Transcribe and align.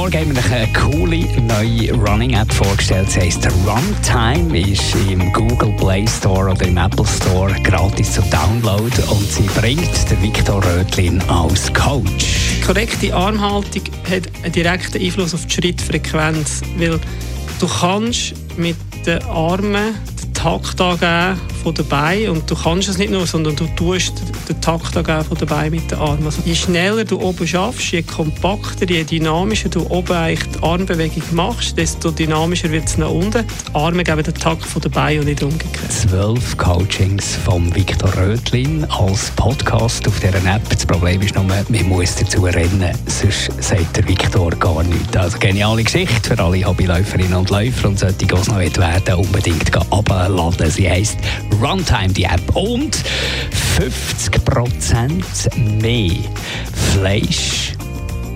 Morgen 0.00 0.14
haben 0.14 0.34
wir 0.34 0.56
eine 0.56 0.72
coole 0.72 1.42
neue 1.42 1.92
Running-App 1.92 2.50
vorgestellt. 2.54 3.10
Sie 3.10 3.20
heisst 3.20 3.46
Runtime, 3.66 4.58
ist 4.58 4.94
im 4.94 5.30
Google 5.34 5.74
Play 5.76 6.06
Store 6.08 6.52
oder 6.52 6.66
im 6.66 6.78
Apple 6.78 7.04
Store 7.04 7.54
gratis 7.64 8.14
zu 8.14 8.22
Download 8.30 8.90
und 9.10 9.30
sie 9.30 9.42
bringt 9.60 10.10
der 10.10 10.22
Viktor 10.22 10.64
Rötlin 10.64 11.20
als 11.28 11.70
Coach. 11.74 12.62
korrekte 12.66 13.14
Armhaltung 13.14 13.82
hat 14.10 14.22
einen 14.42 14.52
direkten 14.52 15.02
Einfluss 15.02 15.34
auf 15.34 15.44
die 15.44 15.52
Schrittfrequenz, 15.52 16.62
weil 16.78 16.98
du 17.60 17.68
kannst 17.68 18.32
mit 18.56 18.76
den 19.04 19.22
Armen 19.24 19.94
den 20.22 20.32
Takt 20.32 20.80
angeben 20.80 21.38
von 21.62 21.74
Beinen 21.74 22.30
und 22.30 22.50
du 22.50 22.54
kannst 22.54 22.88
es 22.88 22.98
nicht 22.98 23.10
nur, 23.10 23.26
sondern 23.26 23.56
du 23.56 23.66
tust 23.76 24.22
den 24.48 24.60
Takt 24.60 24.96
angeben 24.96 25.24
von 25.24 25.46
Beinen 25.46 25.70
mit 25.70 25.90
den 25.90 25.98
Armen. 25.98 26.24
Also 26.24 26.42
je 26.44 26.54
schneller 26.54 27.04
du 27.04 27.20
oben 27.20 27.46
schaffst, 27.46 27.92
je 27.92 28.02
kompakter, 28.02 28.88
je 28.88 29.04
dynamischer 29.04 29.68
du 29.68 29.86
oben 29.88 30.12
eigentlich 30.12 30.48
die 30.52 30.62
Armbewegung 30.62 31.22
machst, 31.32 31.76
desto 31.76 32.10
dynamischer 32.10 32.70
wird 32.70 32.88
es 32.88 32.98
nach 32.98 33.10
unten. 33.10 33.44
Die 33.68 33.74
Arme 33.74 34.04
geben 34.04 34.22
den 34.22 34.34
Takt 34.34 34.64
von 34.64 34.82
Beinen 34.90 35.20
und 35.20 35.26
nicht 35.26 35.42
umgekehrt. 35.42 35.92
Zwölf 35.92 36.56
Coachings 36.56 37.36
von 37.44 37.74
Viktor 37.74 38.12
Rötlin 38.16 38.84
als 38.90 39.30
Podcast 39.30 40.06
auf 40.08 40.18
dieser 40.20 40.44
App. 40.54 40.68
Das 40.68 40.86
Problem 40.86 41.20
ist 41.22 41.34
nur, 41.34 41.44
man 41.44 41.88
muss 41.88 42.14
dazu 42.16 42.42
rennen, 42.42 42.94
sonst 43.06 43.50
sagt 43.60 43.96
der 43.96 44.08
Viktor 44.08 44.50
gar 44.50 44.82
nichts. 44.82 45.16
Also 45.16 45.38
geniale 45.38 45.84
Geschichte 45.84 46.36
für 46.36 46.42
alle 46.42 46.64
Hobbyläuferinnen 46.64 47.34
und 47.34 47.50
Läufer 47.50 47.88
und 47.88 47.98
sollte 47.98 48.26
die 48.26 48.26
noch 48.26 48.56
werden, 48.56 49.14
unbedingt 49.14 49.76
abladen. 49.92 50.70
Sie 50.70 50.88
heisst 50.88 51.18
Runtime, 51.60 52.12
die 52.12 52.24
App. 52.24 52.54
Und 52.54 53.02
50% 53.78 55.54
mehr 55.80 56.16
Fleisch 56.94 57.74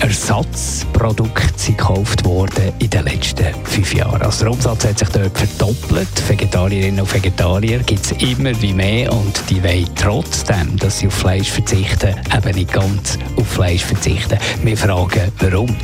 Ersatzprodukte 0.00 1.52
sind 1.56 1.76
gekauft 1.76 2.24
worden 2.24 2.72
in 2.78 2.88
den 2.88 3.04
letzten 3.04 3.46
fünf 3.64 3.92
Jahren. 3.94 4.22
Also 4.22 4.44
der 4.44 4.52
Umsatz 4.52 4.84
hat 4.84 4.98
sich 4.98 5.08
dort 5.08 5.36
verdoppelt. 5.36 6.08
Vegetarierinnen 6.28 7.00
und 7.00 7.12
Vegetarier 7.12 7.80
gibt 7.80 8.04
es 8.04 8.12
immer 8.12 8.52
wie 8.62 8.72
mehr 8.72 9.12
und 9.12 9.42
die 9.50 9.62
wollen 9.62 9.88
trotzdem, 9.96 10.76
dass 10.76 11.00
sie 11.00 11.08
auf 11.08 11.14
Fleisch 11.14 11.50
verzichten, 11.50 12.14
eben 12.36 12.54
nicht 12.54 12.72
ganz 12.72 13.18
auf 13.36 13.48
Fleisch 13.48 13.84
verzichten. 13.84 14.38
Wir 14.62 14.76
fragen, 14.76 15.32
warum? 15.40 15.76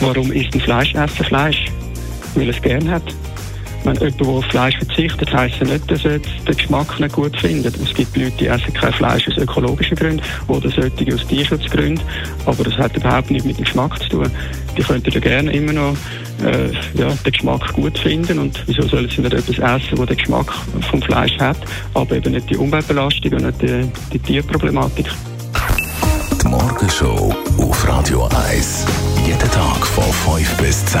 Warum 0.00 0.32
isst 0.32 0.54
ein 0.54 0.60
Fleischesser 0.60 1.24
Fleisch? 1.24 1.66
Weil 2.34 2.48
es 2.48 2.62
gerne 2.62 2.90
hat. 2.90 3.04
Wenn 3.84 3.94
jemand, 3.94 4.22
auf 4.22 4.44
Fleisch 4.46 4.76
verzichtet, 4.76 5.32
heisst 5.32 5.56
ja 5.60 5.66
nicht, 5.66 5.90
dass 5.90 6.04
er 6.04 6.18
den 6.18 6.56
Geschmack 6.56 6.98
nicht 6.98 7.14
gut 7.14 7.38
findet. 7.38 7.76
Es 7.76 7.94
gibt 7.94 8.16
Leute, 8.16 8.32
die 8.38 8.46
essen 8.46 8.72
kein 8.74 8.92
Fleisch 8.92 9.28
aus 9.28 9.36
ökologischen 9.36 9.96
Gründen 9.96 10.22
oder 10.48 10.68
solche 10.70 11.14
aus 11.14 11.26
Tierschutzgründen. 11.26 12.04
Aber 12.46 12.64
das 12.64 12.76
hat 12.76 12.96
überhaupt 12.96 13.30
nichts 13.30 13.46
mit 13.46 13.58
dem 13.58 13.64
Geschmack 13.64 13.98
zu 14.02 14.08
tun. 14.08 14.30
Die 14.76 14.82
könnten 14.82 15.10
ja 15.10 15.20
gerne 15.20 15.52
immer 15.52 15.72
noch 15.72 15.96
äh, 16.44 16.70
ja, 16.94 17.08
den 17.08 17.32
Geschmack 17.32 17.72
gut 17.72 17.98
finden. 17.98 18.38
Und 18.38 18.62
wieso 18.66 18.82
sollen 18.82 19.08
sie 19.08 19.22
nicht 19.22 19.34
etwas 19.34 19.58
essen, 19.58 19.96
das 19.96 20.06
den 20.06 20.16
Geschmack 20.16 20.52
vom 20.90 21.02
Fleisch 21.02 21.36
hat, 21.38 21.58
aber 21.94 22.16
eben 22.16 22.32
nicht 22.32 22.50
die 22.50 22.56
Umweltbelastung 22.56 23.32
und 23.32 23.44
nicht 23.44 23.62
die, 23.62 23.90
die 24.12 24.18
Tierproblematik. 24.18 25.06
Die 26.42 26.48
Morgenshow 26.48 27.34
auf 27.58 27.88
Radio 27.88 28.28
1. 28.50 28.86
Jeden 29.26 29.50
Tag 29.50 29.86
von 29.86 30.36
5 30.36 30.56
bis 30.56 30.84
10. 30.86 31.00